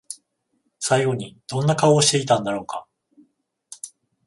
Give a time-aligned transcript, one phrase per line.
[0.79, 2.87] 最後にどんな顔をしていたんだろうか？